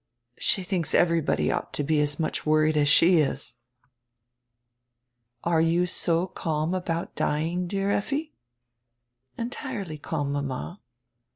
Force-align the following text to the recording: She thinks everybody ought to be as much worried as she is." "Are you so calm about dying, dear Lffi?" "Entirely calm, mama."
She 0.39 0.63
thinks 0.63 0.95
everybody 0.95 1.51
ought 1.51 1.73
to 1.73 1.83
be 1.83 2.01
as 2.01 2.19
much 2.19 2.43
worried 2.43 2.75
as 2.75 2.87
she 2.87 3.17
is." 3.19 3.53
"Are 5.43 5.61
you 5.61 5.85
so 5.85 6.25
calm 6.25 6.73
about 6.73 7.13
dying, 7.13 7.67
dear 7.67 7.89
Lffi?" 7.89 8.31
"Entirely 9.37 9.99
calm, 9.99 10.31
mama." 10.31 10.79